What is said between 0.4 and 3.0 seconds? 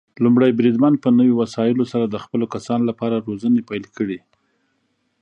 بریدمن په نوي وسايلو سره د خپلو کسانو